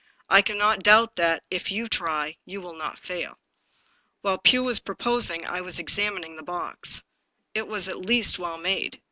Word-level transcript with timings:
I 0.27 0.41
cannot 0.41 0.81
doubt 0.81 1.15
that, 1.17 1.43
if 1.51 1.69
you 1.69 1.85
try, 1.85 2.35
you 2.43 2.59
will 2.59 2.73
not 2.73 2.97
fail." 2.97 3.37
While 4.23 4.39
Pugh 4.39 4.63
was 4.63 4.79
prosing, 4.79 5.45
I 5.45 5.61
was 5.61 5.77
examining 5.77 6.37
the 6.37 6.41
box. 6.41 7.03
It 7.53 7.67
was 7.67 7.87
at 7.87 7.97
least 7.99 8.39
well 8.39 8.57
made. 8.57 8.99